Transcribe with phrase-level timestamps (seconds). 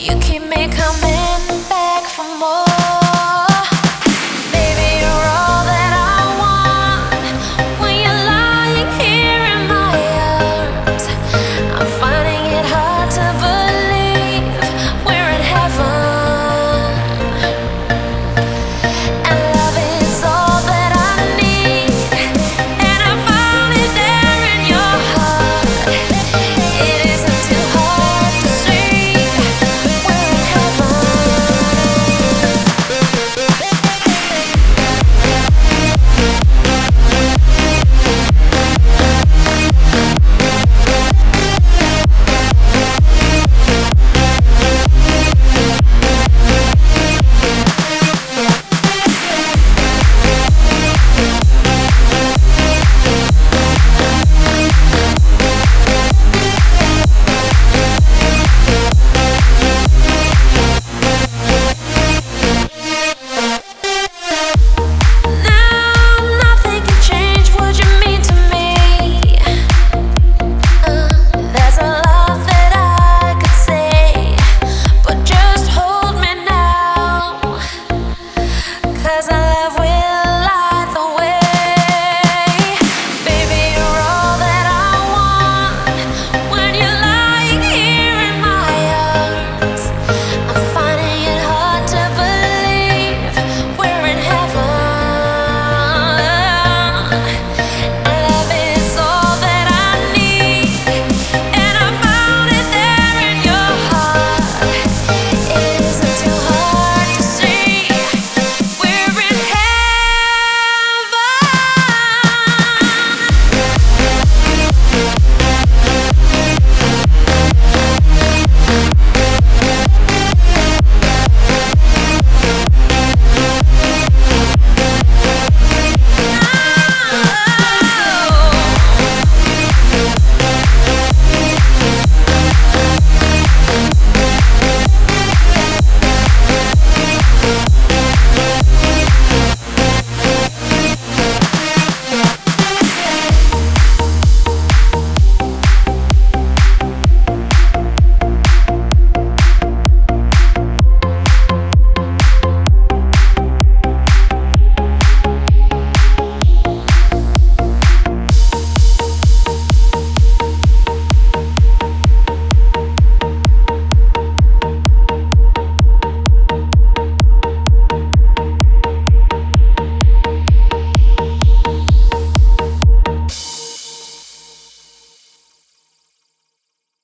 [0.00, 1.39] You keep me coming